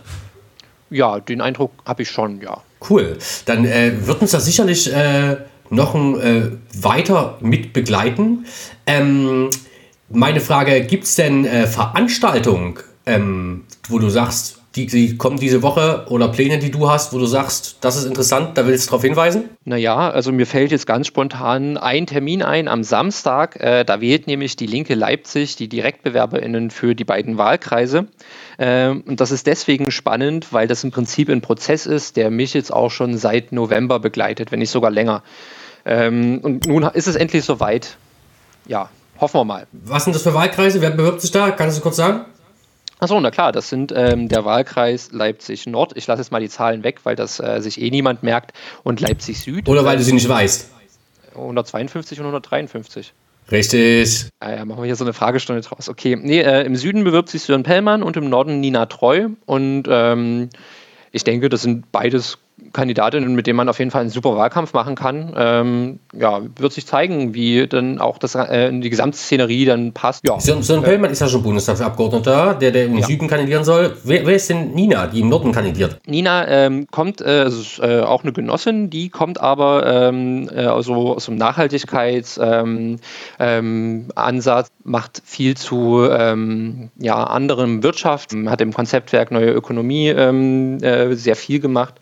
Ja, 0.89 1.19
den 1.19 1.41
Eindruck 1.41 1.71
habe 1.85 2.03
ich 2.03 2.09
schon, 2.09 2.41
ja. 2.41 2.61
Cool. 2.87 3.17
Dann 3.45 3.65
äh, 3.65 4.05
wird 4.05 4.21
uns 4.21 4.31
das 4.31 4.45
sicherlich 4.45 4.91
äh, 4.93 5.37
noch 5.69 5.95
ein, 5.95 6.19
äh, 6.19 6.51
weiter 6.73 7.37
mit 7.41 7.73
begleiten. 7.73 8.45
Ähm, 8.85 9.49
meine 10.09 10.39
Frage, 10.39 10.85
gibt 10.85 11.05
es 11.05 11.15
denn 11.15 11.45
äh, 11.45 11.67
Veranstaltungen, 11.67 12.75
ähm, 13.05 13.63
wo 13.89 13.99
du 13.99 14.09
sagst, 14.09 14.54
die, 14.75 14.87
die 14.87 15.17
kommen 15.17 15.37
diese 15.37 15.61
Woche 15.61 16.05
oder 16.09 16.27
Pläne, 16.27 16.59
die 16.59 16.69
du 16.69 16.89
hast, 16.89 17.13
wo 17.13 17.17
du 17.17 17.25
sagst, 17.25 17.77
das 17.81 17.95
ist 17.95 18.05
interessant, 18.05 18.57
da 18.57 18.67
willst 18.67 18.87
du 18.87 18.89
darauf 18.91 19.03
hinweisen? 19.03 19.45
Naja, 19.63 20.09
also 20.09 20.33
mir 20.33 20.45
fällt 20.45 20.71
jetzt 20.71 20.85
ganz 20.85 21.07
spontan 21.07 21.77
ein 21.77 22.05
Termin 22.07 22.43
ein 22.43 22.67
am 22.67 22.83
Samstag. 22.83 23.55
Äh, 23.59 23.85
da 23.85 24.01
wählt 24.01 24.27
nämlich 24.27 24.57
die 24.57 24.65
Linke 24.65 24.93
Leipzig 24.93 25.55
die 25.55 25.69
DirektbewerberInnen 25.69 26.71
für 26.71 26.93
die 26.93 27.05
beiden 27.05 27.37
Wahlkreise. 27.37 28.07
Ähm, 28.59 29.03
und 29.07 29.21
das 29.21 29.31
ist 29.31 29.47
deswegen 29.47 29.91
spannend, 29.91 30.51
weil 30.51 30.67
das 30.67 30.83
im 30.83 30.91
Prinzip 30.91 31.29
ein 31.29 31.41
Prozess 31.41 31.85
ist, 31.85 32.17
der 32.17 32.29
mich 32.29 32.53
jetzt 32.53 32.73
auch 32.73 32.91
schon 32.91 33.17
seit 33.17 33.53
November 33.53 33.99
begleitet, 33.99 34.51
wenn 34.51 34.59
nicht 34.59 34.71
sogar 34.71 34.91
länger. 34.91 35.23
Ähm, 35.85 36.39
und 36.41 36.67
nun 36.67 36.83
ist 36.83 37.07
es 37.07 37.15
endlich 37.15 37.45
soweit. 37.45 37.97
Ja, 38.67 38.89
hoffen 39.21 39.39
wir 39.39 39.45
mal. 39.45 39.67
Was 39.71 40.03
sind 40.03 40.15
das 40.15 40.23
für 40.23 40.33
Wahlkreise? 40.33 40.81
Wer 40.81 40.89
bewirbt 40.89 41.21
sich 41.21 41.31
da? 41.31 41.51
Kannst 41.51 41.77
du 41.77 41.81
kurz 41.81 41.95
sagen? 41.95 42.25
Achso, 43.05 43.19
na 43.19 43.29
klar, 43.29 43.51
das 43.51 43.69
sind 43.69 43.93
ähm, 43.95 44.29
der 44.29 44.45
Wahlkreis 44.45 45.11
Leipzig 45.11 45.67
Nord. 45.67 45.95
Ich 45.95 46.07
lasse 46.07 46.23
jetzt 46.23 46.31
mal 46.31 46.39
die 46.39 46.49
Zahlen 46.49 46.83
weg, 46.83 47.01
weil 47.03 47.15
das 47.15 47.39
äh, 47.39 47.61
sich 47.61 47.79
eh 47.79 47.91
niemand 47.91 48.23
merkt. 48.23 48.51
Und 48.81 48.99
Leipzig 48.99 49.39
Süd. 49.41 49.69
Oder 49.69 49.85
weil 49.85 49.97
du 49.97 50.03
sie 50.03 50.11
nicht 50.11 50.27
weißt. 50.27 50.71
152 51.35 52.19
und 52.19 52.25
153. 52.25 53.13
Richtig. 53.51 54.29
Ah 54.39 54.53
ja, 54.55 54.65
machen 54.65 54.81
wir 54.81 54.85
hier 54.87 54.95
so 54.95 55.03
eine 55.03 55.13
Fragestunde 55.13 55.61
draus. 55.61 55.87
Okay, 55.87 56.17
nee, 56.19 56.41
äh, 56.41 56.65
im 56.65 56.75
Süden 56.75 57.03
bewirbt 57.03 57.29
sich 57.29 57.43
Sören 57.43 57.61
Pellmann 57.61 58.01
und 58.01 58.17
im 58.17 58.27
Norden 58.27 58.59
Nina 58.59 58.87
Treu. 58.87 59.27
Und 59.45 59.83
ähm, 59.87 60.49
ich 61.11 61.23
denke, 61.23 61.49
das 61.49 61.61
sind 61.61 61.91
beides 61.91 62.39
Kandidatinnen, 62.73 63.35
mit 63.35 63.47
denen 63.47 63.57
man 63.57 63.69
auf 63.69 63.79
jeden 63.79 63.91
Fall 63.91 64.01
einen 64.01 64.09
super 64.09 64.35
Wahlkampf 64.37 64.73
machen 64.73 64.95
kann. 64.95 65.33
Ähm, 65.37 65.99
ja, 66.13 66.41
wird 66.57 66.73
sich 66.73 66.85
zeigen, 66.85 67.33
wie 67.33 67.67
dann 67.67 67.99
auch 67.99 68.17
das, 68.17 68.35
äh, 68.35 68.71
die 68.71 68.89
Gesamtszenerie 68.89 69.65
dann 69.65 69.93
passt. 69.93 70.25
Ja. 70.27 70.39
Sören, 70.39 70.63
Sören 70.63 70.83
Pellmann 70.83 71.11
ist 71.11 71.21
ja 71.21 71.27
schon 71.27 71.43
Bundestagsabgeordneter, 71.43 72.55
der, 72.55 72.71
der 72.71 72.85
im 72.85 72.97
Ja. 72.97 73.05
Süden 73.05 73.27
kandidieren 73.27 73.63
soll. 73.63 73.95
Wer, 74.03 74.25
wer 74.25 74.35
ist 74.35 74.49
denn 74.49 74.73
Nina, 74.73 75.07
die 75.07 75.19
im 75.21 75.29
Norden 75.29 75.51
kandidiert? 75.51 75.99
Nina 76.05 76.47
ähm, 76.47 76.87
kommt, 76.91 77.21
äh, 77.21 77.25
also 77.25 77.61
ist, 77.61 77.79
äh, 77.79 78.01
auch 78.01 78.23
eine 78.23 78.33
Genossin, 78.33 78.89
die 78.89 79.09
kommt 79.09 79.39
aber 79.39 79.85
ähm, 79.85 80.49
äh, 80.53 80.65
also 80.65 81.15
aus 81.15 81.25
dem 81.25 81.35
Nachhaltigkeitsansatz, 81.35 82.39
ähm, 82.41 82.99
ähm, 83.39 84.07
macht 84.83 85.21
viel 85.25 85.57
zu 85.57 86.07
ähm, 86.09 86.89
ja, 86.97 87.23
anderem 87.23 87.83
Wirtschaft, 87.83 88.33
hat 88.47 88.61
im 88.61 88.73
Konzeptwerk 88.73 89.31
Neue 89.31 89.51
Ökonomie 89.51 90.09
ähm, 90.09 90.81
äh, 90.81 91.15
sehr 91.15 91.35
viel 91.35 91.59
gemacht. 91.59 91.95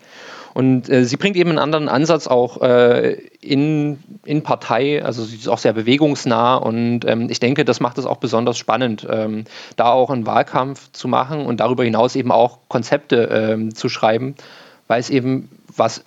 Und 0.54 0.88
äh, 0.88 1.04
sie 1.04 1.16
bringt 1.16 1.36
eben 1.36 1.50
einen 1.50 1.58
anderen 1.58 1.88
Ansatz 1.88 2.28
auch 2.28 2.62
äh, 2.62 3.14
in, 3.40 3.98
in 4.24 4.42
Partei, 4.42 5.04
also 5.04 5.24
sie 5.24 5.34
ist 5.34 5.48
auch 5.48 5.58
sehr 5.58 5.72
bewegungsnah 5.72 6.54
und 6.54 7.00
ähm, 7.06 7.28
ich 7.28 7.40
denke, 7.40 7.64
das 7.64 7.80
macht 7.80 7.98
es 7.98 8.06
auch 8.06 8.18
besonders 8.18 8.56
spannend, 8.56 9.04
ähm, 9.10 9.46
da 9.74 9.86
auch 9.90 10.10
einen 10.10 10.26
Wahlkampf 10.26 10.92
zu 10.92 11.08
machen 11.08 11.44
und 11.44 11.58
darüber 11.58 11.82
hinaus 11.82 12.14
eben 12.14 12.30
auch 12.30 12.58
Konzepte 12.68 13.28
ähm, 13.32 13.74
zu 13.74 13.88
schreiben, 13.88 14.36
weil 14.86 15.00
es 15.00 15.10
eben 15.10 15.50
was 15.76 16.04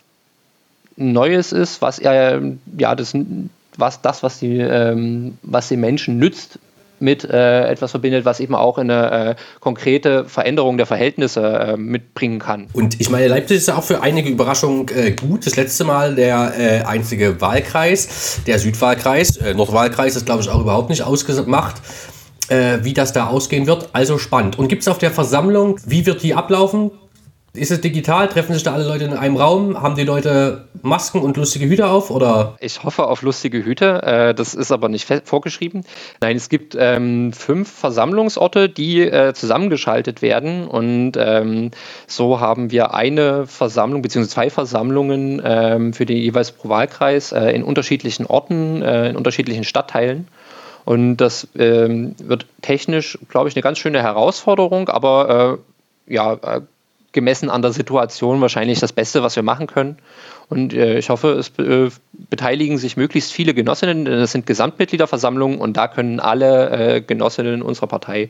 Neues 0.96 1.52
ist, 1.52 1.82
was 1.82 2.00
äh, 2.00 2.40
ja 2.78 2.96
das 2.96 3.14
was 3.76 4.02
das 4.02 4.24
was 4.24 4.40
die 4.40 4.58
ähm, 4.58 5.38
was 5.44 5.68
den 5.68 5.82
Menschen 5.82 6.18
nützt 6.20 6.58
mit 7.00 7.24
äh, 7.24 7.68
etwas 7.68 7.92
verbindet, 7.92 8.26
was 8.26 8.40
eben 8.40 8.56
auch 8.56 8.78
eine 8.78 9.12
äh, 9.12 9.36
konkrete 9.60 10.26
Veränderung 10.26 10.78
der 10.78 10.86
Verhältnisse 10.86 11.42
äh, 11.42 11.78
mitbringen 11.78 12.40
kann. 12.40 12.68
Und 12.74 13.00
ich 13.00 13.10
meine, 13.10 13.28
Leipzig 13.28 13.58
ist 13.58 13.68
ja 13.68 13.78
auch 13.78 13.84
für 13.84 14.02
einige 14.02 14.30
Überraschungen 14.30 14.88
äh, 14.96 15.12
gut. 15.12 15.46
Das 15.46 15.56
letzte 15.56 15.84
Mal 15.84 16.16
der 16.16 16.54
äh, 16.58 16.82
einzige 16.86 17.40
Wahlkreis, 17.42 18.42
der 18.48 18.60
Südwahlkreis. 18.60 19.38
Äh, 19.38 19.54
Nordwahlkreis 19.54 20.16
ist, 20.16 20.26
glaube 20.26 20.42
ich, 20.42 20.50
auch 20.50 20.62
überhaupt 20.62 20.90
nicht 20.90 21.04
ausgemacht, 21.04 21.76
wie 22.50 22.94
das 22.94 23.12
da 23.12 23.28
ausgehen 23.28 23.68
wird. 23.68 23.90
Also 23.92 24.18
spannend. 24.18 24.58
Und 24.58 24.70
gibt 24.70 24.82
es 24.82 24.88
auf 24.88 25.00
der 25.00 25.12
Versammlung, 25.12 25.82
wie 25.86 26.06
wird 26.06 26.24
die 26.24 26.34
ablaufen? 26.34 26.92
Ist 27.58 27.72
es 27.72 27.82
digital? 27.82 28.28
Treffen 28.28 28.54
sich 28.54 28.64
da 28.64 28.74
alle 28.74 28.88
Leute 28.88 29.06
in 29.06 29.14
einem 29.14 29.36
Raum? 29.36 29.82
Haben 29.82 29.96
die 29.96 30.04
Leute 30.04 30.68
Masken 30.84 31.22
und 31.22 31.38
lustige 31.38 31.68
Hüte 31.68 31.88
auf? 31.88 32.12
Oder 32.12 32.56
Ich 32.60 32.84
hoffe 32.84 33.08
auf 33.08 33.24
lustige 33.24 33.66
Hüte. 33.66 34.04
Äh, 34.04 34.34
das 34.36 34.54
ist 34.54 34.72
aber 34.72 34.90
nicht 34.90 35.12
vorgeschrieben. 35.26 35.84
Nein, 36.22 36.36
es 36.36 36.50
gibt 36.50 36.78
ähm, 36.80 37.34
fünf 37.34 37.72
Versammlungsorte, 37.72 38.70
die 38.70 39.02
äh, 39.02 39.34
zusammengeschaltet 39.34 40.22
werden. 40.22 40.68
Und 40.68 41.14
ähm, 41.18 41.72
so 42.06 42.40
haben 42.40 42.72
wir 42.72 42.94
eine 42.94 43.48
Versammlung 43.48 44.04
bzw. 44.04 44.28
zwei 44.28 44.50
Versammlungen 44.52 45.42
ähm, 45.44 45.94
für 45.94 46.06
den 46.06 46.18
jeweils 46.18 46.52
pro 46.52 46.70
Wahlkreis 46.70 47.32
äh, 47.32 47.50
in 47.50 47.64
unterschiedlichen 47.64 48.28
Orten, 48.28 48.82
in 48.82 49.16
unterschiedlichen 49.16 49.64
Stadtteilen. 49.64 50.28
Und 50.86 51.18
das 51.18 51.48
wird 51.54 52.46
technisch, 52.62 53.18
glaube 53.30 53.50
ich, 53.50 53.56
eine 53.56 53.62
ganz 53.62 53.78
schöne 53.78 54.02
Herausforderung, 54.02 54.88
aber 54.90 55.60
ja, 56.08 56.38
gemessen 57.18 57.50
an 57.50 57.64
der 57.64 57.72
Situation 57.72 58.40
wahrscheinlich 58.42 58.80
das 58.80 58.94
Beste, 58.94 59.24
was 59.24 59.36
wir 59.36 59.42
machen 59.44 59.66
können. 59.66 59.98
Und 60.50 60.72
äh, 60.74 61.00
ich 61.00 61.10
hoffe, 61.10 61.30
es 61.34 61.50
äh, 61.58 61.90
beteiligen 62.30 62.78
sich 62.78 62.96
möglichst 62.96 63.34
viele 63.34 63.54
Genossinnen, 63.56 64.06
denn 64.06 64.20
das 64.20 64.32
sind 64.32 64.46
Gesamtmitgliederversammlungen 64.46 65.58
und 65.60 65.76
da 65.78 65.88
können 65.88 66.20
alle 66.20 66.70
äh, 66.98 67.02
Genossinnen 67.02 67.62
unserer 67.64 67.88
Partei 67.88 68.30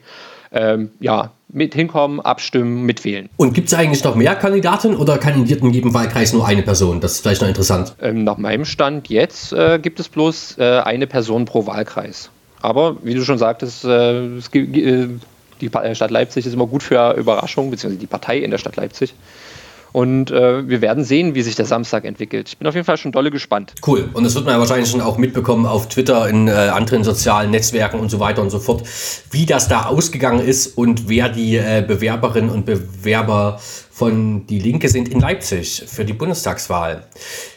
ähm, 0.53 0.91
ja, 1.01 1.31
mit 1.49 1.75
hinkommen, 1.75 2.21
abstimmen, 2.21 2.83
mitwählen. 2.85 3.27
und 3.35 3.53
gibt 3.53 3.67
es 3.67 3.73
eigentlich 3.73 4.01
noch 4.05 4.15
mehr 4.15 4.33
Kandidaten 4.35 4.95
oder 4.95 5.17
kandidiert 5.17 5.61
in 5.61 5.71
jedem 5.71 5.93
Wahlkreis 5.93 6.31
nur 6.31 6.47
eine 6.47 6.63
Person? 6.63 7.01
Das 7.01 7.11
ist 7.15 7.21
vielleicht 7.21 7.41
noch 7.41 7.49
interessant. 7.49 7.93
Ähm, 8.01 8.23
nach 8.23 8.37
meinem 8.37 8.63
Stand 8.63 9.09
jetzt 9.09 9.51
äh, 9.51 9.77
gibt 9.77 9.99
es 9.99 10.07
bloß 10.07 10.57
äh, 10.59 10.79
eine 10.79 11.05
Person 11.05 11.43
pro 11.43 11.67
Wahlkreis. 11.67 12.29
Aber 12.61 12.95
wie 13.03 13.13
du 13.13 13.23
schon 13.23 13.37
sagtest, 13.37 13.83
äh, 13.83 14.37
es, 14.37 14.49
gi- 14.49 14.67
gi- 14.67 14.83
äh, 14.85 15.09
die 15.61 15.67
äh, 15.73 15.95
Stadt 15.95 16.11
Leipzig 16.11 16.45
ist 16.45 16.53
immer 16.53 16.67
gut 16.67 16.83
für 16.83 17.13
Überraschungen, 17.13 17.71
beziehungsweise 17.71 17.99
die 17.99 18.07
Partei 18.07 18.39
in 18.39 18.51
der 18.51 18.57
Stadt 18.57 18.75
Leipzig. 18.75 19.13
Und 19.93 20.31
äh, 20.31 20.67
wir 20.67 20.81
werden 20.81 21.03
sehen, 21.03 21.33
wie 21.33 21.41
sich 21.41 21.55
der 21.55 21.65
Samstag 21.65 22.05
entwickelt. 22.05 22.49
Ich 22.49 22.57
bin 22.57 22.67
auf 22.67 22.75
jeden 22.75 22.85
Fall 22.85 22.97
schon 22.97 23.11
dolle 23.11 23.31
gespannt. 23.31 23.73
Cool. 23.85 24.09
Und 24.13 24.23
das 24.25 24.35
wird 24.35 24.45
man 24.45 24.53
ja 24.53 24.59
wahrscheinlich 24.59 24.89
schon 24.89 25.01
auch 25.01 25.17
mitbekommen 25.17 25.65
auf 25.65 25.87
Twitter, 25.89 26.27
in 26.27 26.47
äh, 26.47 26.51
anderen 26.51 27.03
sozialen 27.03 27.51
Netzwerken 27.51 27.99
und 27.99 28.09
so 28.09 28.19
weiter 28.19 28.41
und 28.41 28.49
so 28.49 28.59
fort, 28.59 28.83
wie 29.31 29.45
das 29.45 29.67
da 29.67 29.85
ausgegangen 29.85 30.45
ist 30.45 30.77
und 30.77 31.09
wer 31.09 31.29
die 31.29 31.55
äh, 31.55 31.83
Bewerberinnen 31.87 32.49
und 32.49 32.65
Bewerber 32.65 33.59
von 33.89 34.45
Die 34.45 34.59
Linke 34.59 34.89
sind 34.89 35.09
in 35.09 35.19
Leipzig 35.19 35.83
für 35.87 36.05
die 36.05 36.13
Bundestagswahl. 36.13 37.07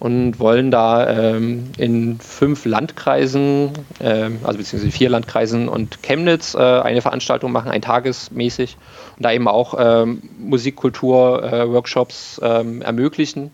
und 0.00 0.40
wollen 0.40 0.70
da 0.70 1.08
ähm, 1.08 1.70
in 1.76 2.18
fünf 2.18 2.64
Landkreisen, 2.64 3.70
ähm, 4.00 4.38
also 4.42 4.58
beziehungsweise 4.58 4.90
vier 4.90 5.10
Landkreisen 5.10 5.68
und 5.68 6.02
Chemnitz 6.02 6.54
äh, 6.54 6.58
eine 6.58 7.02
Veranstaltung 7.02 7.52
machen, 7.52 7.70
ein 7.70 7.82
tagesmäßig 7.82 8.78
und 9.16 9.24
da 9.24 9.32
eben 9.32 9.46
auch 9.46 9.74
ähm, 9.78 10.22
Musik, 10.38 10.76
Kultur, 10.76 11.44
äh, 11.44 11.70
Workshops 11.70 12.40
ähm, 12.42 12.80
ermöglichen 12.80 13.50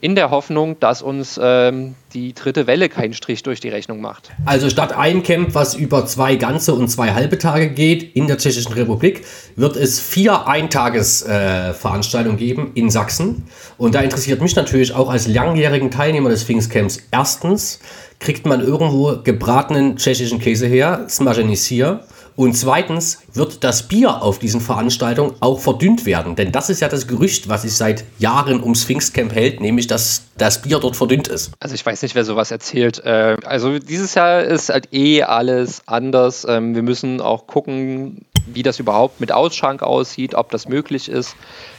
in 0.00 0.14
der 0.14 0.30
Hoffnung, 0.30 0.78
dass 0.78 1.02
uns 1.02 1.40
ähm, 1.42 1.94
die 2.14 2.32
dritte 2.32 2.66
Welle 2.66 2.88
keinen 2.88 3.14
Strich 3.14 3.42
durch 3.42 3.60
die 3.60 3.68
Rechnung 3.68 4.00
macht. 4.00 4.30
Also 4.44 4.70
statt 4.70 4.92
ein 4.96 5.22
Camp, 5.22 5.54
was 5.54 5.74
über 5.74 6.06
zwei 6.06 6.36
ganze 6.36 6.74
und 6.74 6.88
zwei 6.88 7.12
halbe 7.14 7.38
Tage 7.38 7.70
geht 7.70 8.14
in 8.14 8.26
der 8.28 8.38
Tschechischen 8.38 8.72
Republik, 8.72 9.24
wird 9.56 9.76
es 9.76 9.98
vier 10.00 10.46
Eintagesveranstaltungen 10.46 12.38
geben 12.38 12.70
in 12.74 12.90
Sachsen. 12.90 13.48
Und 13.76 13.94
da 13.94 14.00
interessiert 14.00 14.40
mich 14.40 14.54
natürlich 14.54 14.94
auch 14.94 15.10
als 15.10 15.26
langjährigen 15.26 15.90
Teilnehmer 15.90 16.28
des 16.28 16.44
Pfingstcamps. 16.44 17.02
Erstens, 17.10 17.80
kriegt 18.20 18.46
man 18.46 18.60
irgendwo 18.60 19.18
gebratenen 19.22 19.96
tschechischen 19.96 20.40
Käse 20.40 20.66
her, 20.66 21.06
Smaženisier. 21.08 22.00
Und 22.38 22.52
zweitens 22.52 23.22
wird 23.34 23.64
das 23.64 23.88
Bier 23.88 24.22
auf 24.22 24.38
diesen 24.38 24.60
Veranstaltungen 24.60 25.34
auch 25.40 25.58
verdünnt 25.58 26.06
werden. 26.06 26.36
Denn 26.36 26.52
das 26.52 26.70
ist 26.70 26.78
ja 26.78 26.88
das 26.88 27.08
Gerücht, 27.08 27.48
was 27.48 27.62
sich 27.62 27.74
seit 27.74 28.04
Jahren 28.20 28.62
ums 28.62 28.84
Pfingstcamp 28.84 29.34
hält, 29.34 29.60
nämlich 29.60 29.88
dass 29.88 30.22
das 30.36 30.62
Bier 30.62 30.78
dort 30.78 30.94
verdünnt 30.94 31.26
ist. 31.26 31.50
Also 31.58 31.74
ich 31.74 31.84
weiß 31.84 32.00
nicht, 32.00 32.14
wer 32.14 32.24
sowas 32.24 32.52
erzählt. 32.52 33.04
Äh, 33.04 33.38
Also 33.44 33.80
dieses 33.80 34.14
Jahr 34.14 34.44
ist 34.44 34.68
halt 34.68 34.94
eh 34.94 35.24
alles 35.24 35.82
anders. 35.86 36.46
Ähm, 36.48 36.76
Wir 36.76 36.82
müssen 36.84 37.20
auch 37.20 37.48
gucken, 37.48 38.24
wie 38.46 38.62
das 38.62 38.78
überhaupt 38.78 39.18
mit 39.18 39.32
Ausschank 39.32 39.82
aussieht, 39.82 40.36
ob 40.36 40.52
das 40.52 40.68
möglich 40.68 41.08
ist, 41.08 41.34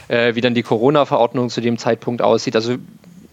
äh, 0.08 0.34
wie 0.34 0.42
dann 0.42 0.52
die 0.52 0.62
Corona-Verordnung 0.62 1.48
zu 1.48 1.62
dem 1.62 1.78
Zeitpunkt 1.78 2.20
aussieht. 2.20 2.54
Also 2.54 2.74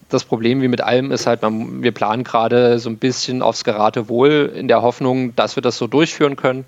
das 0.08 0.24
Problem 0.24 0.62
wie 0.62 0.70
mit 0.70 0.80
allem 0.80 1.12
ist 1.12 1.28
halt, 1.28 1.42
man, 1.42 1.84
wir 1.84 1.92
planen 1.92 2.24
gerade 2.24 2.80
so 2.80 2.90
ein 2.90 2.98
bisschen 2.98 3.42
aufs 3.42 3.66
Geratewohl 3.66 4.54
in 4.56 4.70
der 4.70 4.82
Hoffnung, 4.82 5.36
dass 5.36 5.58
wir 5.58 5.62
das 5.62 5.76
so 5.78 5.88
durchführen 5.88 6.38
können. 6.38 6.64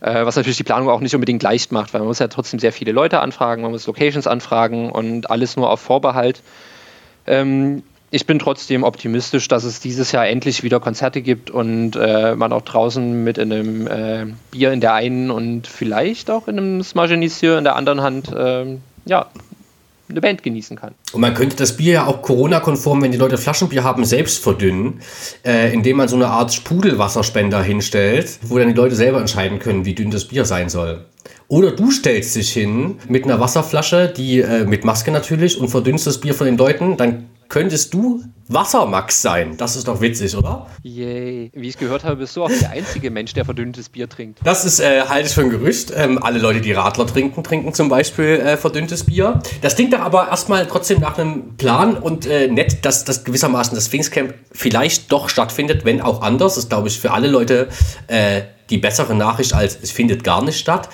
Äh, 0.00 0.24
was 0.24 0.36
natürlich 0.36 0.56
die 0.56 0.64
Planung 0.64 0.88
auch 0.88 1.00
nicht 1.00 1.14
unbedingt 1.14 1.42
leicht 1.42 1.72
macht, 1.72 1.92
weil 1.92 2.00
man 2.00 2.08
muss 2.08 2.18
ja 2.18 2.28
trotzdem 2.28 2.58
sehr 2.58 2.72
viele 2.72 2.92
Leute 2.92 3.20
anfragen, 3.20 3.62
man 3.62 3.70
muss 3.70 3.86
Locations 3.86 4.26
anfragen 4.26 4.90
und 4.90 5.30
alles 5.30 5.56
nur 5.56 5.70
auf 5.70 5.80
Vorbehalt. 5.80 6.42
Ähm, 7.26 7.82
ich 8.10 8.26
bin 8.26 8.38
trotzdem 8.40 8.82
optimistisch, 8.82 9.46
dass 9.46 9.62
es 9.62 9.78
dieses 9.78 10.10
Jahr 10.10 10.26
endlich 10.26 10.64
wieder 10.64 10.80
Konzerte 10.80 11.22
gibt 11.22 11.50
und 11.50 11.94
äh, 11.94 12.34
man 12.34 12.52
auch 12.52 12.62
draußen 12.62 13.22
mit 13.22 13.38
einem 13.38 13.86
äh, 13.86 14.26
Bier 14.50 14.72
in 14.72 14.80
der 14.80 14.94
einen 14.94 15.30
und 15.30 15.66
vielleicht 15.68 16.30
auch 16.30 16.48
in 16.48 16.58
einem 16.58 16.82
Smagenisier 16.82 17.58
in 17.58 17.64
der 17.64 17.76
anderen 17.76 18.00
Hand 18.00 18.32
äh, 18.32 18.78
ja, 19.04 19.26
eine 20.10 20.20
Band 20.20 20.42
genießen 20.42 20.76
kann. 20.76 20.94
Und 21.12 21.20
man 21.20 21.34
könnte 21.34 21.56
das 21.56 21.76
Bier 21.76 21.92
ja 21.92 22.06
auch 22.06 22.22
Corona-konform, 22.22 23.02
wenn 23.02 23.12
die 23.12 23.18
Leute 23.18 23.38
Flaschenbier 23.38 23.84
haben, 23.84 24.04
selbst 24.04 24.42
verdünnen, 24.42 25.00
äh, 25.44 25.72
indem 25.72 25.96
man 25.96 26.08
so 26.08 26.16
eine 26.16 26.28
Art 26.28 26.52
Sprudelwasserspender 26.52 27.62
hinstellt, 27.62 28.38
wo 28.42 28.58
dann 28.58 28.68
die 28.68 28.74
Leute 28.74 28.94
selber 28.94 29.20
entscheiden 29.20 29.58
können, 29.58 29.84
wie 29.84 29.94
dünn 29.94 30.10
das 30.10 30.26
Bier 30.26 30.44
sein 30.44 30.68
soll. 30.68 31.06
Oder 31.48 31.72
du 31.72 31.90
stellst 31.90 32.36
dich 32.36 32.52
hin 32.52 32.98
mit 33.08 33.24
einer 33.24 33.40
Wasserflasche, 33.40 34.12
die 34.16 34.40
äh, 34.40 34.64
mit 34.64 34.84
Maske 34.84 35.10
natürlich, 35.10 35.58
und 35.60 35.68
verdünnst 35.68 36.06
das 36.06 36.20
Bier 36.20 36.34
von 36.34 36.46
den 36.46 36.56
Leuten, 36.56 36.96
dann 36.96 37.29
könntest 37.50 37.92
du 37.92 38.22
Wassermax 38.48 39.22
sein. 39.22 39.56
Das 39.56 39.76
ist 39.76 39.86
doch 39.86 40.00
witzig, 40.00 40.36
oder? 40.36 40.66
Yay. 40.82 41.52
Wie 41.54 41.68
ich 41.68 41.76
gehört 41.76 42.04
habe, 42.04 42.16
bist 42.16 42.34
du 42.36 42.44
auch 42.44 42.50
der 42.50 42.70
einzige 42.70 43.10
Mensch, 43.10 43.32
der 43.34 43.44
verdünntes 43.44 43.88
Bier 43.88 44.08
trinkt. 44.08 44.40
Das 44.42 44.64
ist, 44.64 44.80
äh, 44.80 45.02
halte 45.02 45.28
ich 45.28 45.34
für 45.34 45.42
ein 45.42 45.50
Gerücht. 45.50 45.92
Ähm, 45.94 46.22
alle 46.22 46.38
Leute, 46.38 46.60
die 46.60 46.72
Radler 46.72 47.06
trinken, 47.06 47.44
trinken 47.44 47.74
zum 47.74 47.88
Beispiel 47.88 48.40
äh, 48.40 48.56
verdünntes 48.56 49.04
Bier. 49.04 49.40
Das 49.60 49.76
klingt 49.76 49.92
da 49.92 50.00
aber 50.00 50.28
erstmal 50.28 50.66
trotzdem 50.66 51.00
nach 51.00 51.18
einem 51.18 51.56
Plan 51.56 51.96
und 51.96 52.26
äh, 52.26 52.48
nett, 52.48 52.84
dass 52.84 53.04
das 53.04 53.24
gewissermaßen 53.24 53.74
das 53.74 53.88
Pfingstcamp 53.88 54.34
vielleicht 54.52 55.12
doch 55.12 55.28
stattfindet, 55.28 55.84
wenn 55.84 56.00
auch 56.00 56.22
anders. 56.22 56.54
Das 56.54 56.64
ist, 56.64 56.70
glaube 56.70 56.88
ich, 56.88 56.98
für 56.98 57.12
alle 57.12 57.28
Leute 57.28 57.68
äh, 58.06 58.42
die 58.70 58.78
bessere 58.78 59.14
Nachricht 59.14 59.52
als 59.52 59.78
es 59.80 59.90
findet 59.90 60.24
gar 60.24 60.42
nicht 60.42 60.58
statt. 60.58 60.88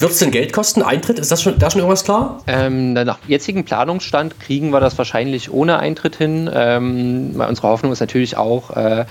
Wird 0.00 0.12
es 0.12 0.18
denn 0.20 0.30
Geld 0.30 0.52
kosten, 0.52 0.82
Eintritt? 0.82 1.18
Ist 1.18 1.32
das 1.32 1.42
schon, 1.42 1.58
da 1.58 1.72
schon 1.72 1.80
irgendwas 1.80 2.04
klar? 2.04 2.40
Ähm, 2.46 2.92
nach 2.92 3.18
jetzigem 3.26 3.64
Planungsstand 3.64 4.38
kriegen 4.38 4.70
wir 4.70 4.78
das 4.78 4.96
wahrscheinlich 4.96 5.52
ohne 5.52 5.80
Eintritt 5.80 6.14
hin. 6.14 6.48
Ähm, 6.52 7.34
unsere 7.36 7.66
Hoffnung 7.66 7.90
ist 7.90 7.98
natürlich 7.98 8.36
auch, 8.36 8.76
äh, 8.76 9.06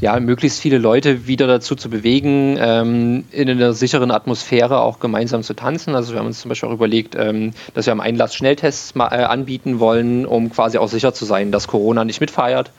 ja, 0.00 0.18
möglichst 0.18 0.58
viele 0.58 0.78
Leute 0.78 1.26
wieder 1.26 1.46
dazu 1.46 1.74
zu 1.74 1.90
bewegen, 1.90 2.56
ähm, 2.58 3.24
in 3.30 3.50
einer 3.50 3.74
sicheren 3.74 4.10
Atmosphäre 4.10 4.80
auch 4.80 5.00
gemeinsam 5.00 5.42
zu 5.42 5.52
tanzen. 5.52 5.94
Also 5.94 6.12
wir 6.12 6.20
haben 6.20 6.26
uns 6.26 6.40
zum 6.40 6.48
Beispiel 6.48 6.70
auch 6.70 6.74
überlegt, 6.74 7.14
ähm, 7.14 7.52
dass 7.74 7.84
wir 7.84 7.92
am 7.92 8.00
Einlass 8.00 8.34
Schnelltests 8.34 8.94
mal, 8.94 9.08
äh, 9.08 9.24
anbieten 9.24 9.80
wollen, 9.80 10.24
um 10.24 10.50
quasi 10.50 10.78
auch 10.78 10.88
sicher 10.88 11.12
zu 11.12 11.26
sein, 11.26 11.52
dass 11.52 11.68
Corona 11.68 12.06
nicht 12.06 12.22
mitfeiert. 12.22 12.70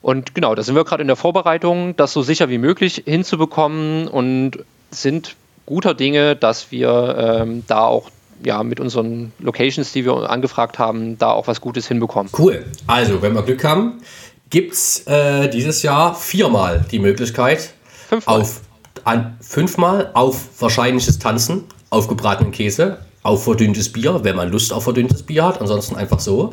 Und 0.00 0.34
genau, 0.34 0.54
da 0.54 0.62
sind 0.62 0.74
wir 0.74 0.84
gerade 0.84 1.02
in 1.02 1.08
der 1.08 1.16
Vorbereitung, 1.16 1.94
das 1.96 2.14
so 2.14 2.22
sicher 2.22 2.48
wie 2.48 2.56
möglich 2.56 3.02
hinzubekommen 3.04 4.08
und 4.08 4.64
sind 4.90 5.36
guter 5.70 5.94
Dinge, 5.94 6.34
dass 6.34 6.72
wir 6.72 7.38
ähm, 7.42 7.62
da 7.68 7.84
auch 7.84 8.10
ja, 8.44 8.62
mit 8.64 8.80
unseren 8.80 9.32
Locations, 9.38 9.92
die 9.92 10.04
wir 10.04 10.28
angefragt 10.28 10.80
haben, 10.80 11.16
da 11.16 11.30
auch 11.30 11.46
was 11.46 11.60
Gutes 11.60 11.86
hinbekommen. 11.86 12.32
Cool. 12.36 12.64
Also, 12.88 13.22
wenn 13.22 13.34
wir 13.34 13.42
Glück 13.42 13.62
haben, 13.62 14.00
gibt 14.50 14.72
es 14.72 15.06
äh, 15.06 15.48
dieses 15.48 15.82
Jahr 15.82 16.16
viermal 16.16 16.84
die 16.90 16.98
Möglichkeit 16.98 17.72
Fünfmal. 18.08 18.40
auf 18.40 18.62
an, 19.04 19.36
fünfmal 19.40 20.10
auf 20.14 20.60
wahrscheinliches 20.60 21.20
Tanzen, 21.20 21.64
auf 21.90 22.08
gebratenen 22.08 22.50
Käse, 22.50 22.98
auf 23.22 23.44
verdünntes 23.44 23.92
Bier, 23.92 24.24
wenn 24.24 24.34
man 24.34 24.50
Lust 24.50 24.72
auf 24.72 24.82
verdünntes 24.82 25.22
Bier 25.22 25.44
hat, 25.44 25.60
ansonsten 25.60 25.94
einfach 25.94 26.18
so. 26.18 26.52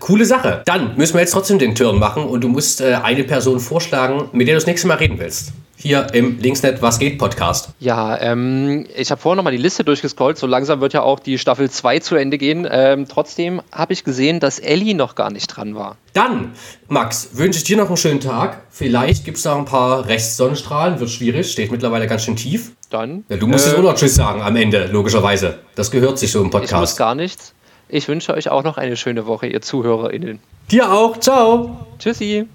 Coole 0.00 0.26
Sache. 0.26 0.62
Dann 0.66 0.98
müssen 0.98 1.14
wir 1.14 1.22
jetzt 1.22 1.32
trotzdem 1.32 1.58
den 1.58 1.74
Turn 1.74 1.98
machen 1.98 2.24
und 2.24 2.42
du 2.42 2.48
musst 2.48 2.82
äh, 2.82 2.98
eine 3.02 3.24
Person 3.24 3.58
vorschlagen, 3.58 4.28
mit 4.32 4.46
der 4.48 4.56
du 4.56 4.58
das 4.58 4.66
nächste 4.66 4.86
Mal 4.86 4.98
reden 4.98 5.18
willst 5.18 5.54
hier 5.80 6.12
im 6.12 6.38
Linksnet 6.38 6.82
Was 6.82 6.98
geht 6.98 7.18
Podcast. 7.18 7.70
Ja, 7.78 8.20
ähm, 8.20 8.86
ich 8.94 9.10
habe 9.10 9.20
vorhin 9.20 9.38
nochmal 9.38 9.52
die 9.52 9.62
Liste 9.62 9.82
durchgescrollt. 9.82 10.36
So 10.36 10.46
langsam 10.46 10.80
wird 10.80 10.92
ja 10.92 11.02
auch 11.02 11.20
die 11.20 11.38
Staffel 11.38 11.70
2 11.70 12.00
zu 12.00 12.16
Ende 12.16 12.36
gehen. 12.36 12.68
Ähm, 12.70 13.06
trotzdem 13.08 13.62
habe 13.72 13.94
ich 13.94 14.04
gesehen, 14.04 14.40
dass 14.40 14.58
Ellie 14.58 14.94
noch 14.94 15.14
gar 15.14 15.30
nicht 15.30 15.46
dran 15.46 15.74
war. 15.74 15.96
Dann, 16.12 16.52
Max, 16.88 17.30
wünsche 17.32 17.58
ich 17.58 17.64
dir 17.64 17.78
noch 17.78 17.88
einen 17.88 17.96
schönen 17.96 18.20
Tag. 18.20 18.62
Vielleicht 18.68 19.24
gibt 19.24 19.38
es 19.38 19.44
da 19.44 19.56
ein 19.56 19.64
paar 19.64 20.06
Restsonnenstrahlen. 20.06 21.00
Wird 21.00 21.10
schwierig, 21.10 21.50
steht 21.50 21.72
mittlerweile 21.72 22.06
ganz 22.06 22.24
schön 22.24 22.36
tief. 22.36 22.72
Dann. 22.90 23.24
Ja, 23.28 23.36
du 23.36 23.46
musst 23.46 23.66
äh, 23.66 23.70
jetzt 23.70 23.78
auch 23.78 23.82
noch 23.82 23.94
Tschüss 23.94 24.16
sagen 24.16 24.42
am 24.42 24.56
Ende, 24.56 24.86
logischerweise. 24.86 25.60
Das 25.76 25.90
gehört 25.90 26.18
sich 26.18 26.30
so 26.30 26.42
im 26.42 26.50
Podcast. 26.50 26.72
Ich 26.74 26.80
muss 26.80 26.96
gar 26.96 27.14
nichts. 27.14 27.54
Ich 27.88 28.06
wünsche 28.06 28.34
euch 28.34 28.50
auch 28.50 28.64
noch 28.64 28.76
eine 28.76 28.96
schöne 28.96 29.26
Woche, 29.26 29.46
ihr 29.46 29.62
ZuhörerInnen. 29.62 30.40
Dir 30.70 30.92
auch. 30.92 31.18
Ciao. 31.18 31.86
Tschüssi. 31.98 32.46